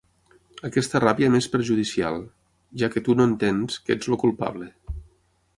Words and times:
Aquesta 0.69 1.01
ràbia 1.03 1.29
m'és 1.35 1.49
perjudicial, 1.57 2.17
ja 2.85 2.91
que 2.95 3.07
tu 3.09 3.19
no 3.21 3.31
entens 3.33 3.81
que 3.87 3.99
ets 3.99 4.13
el 4.15 4.21
culpable. 4.25 4.73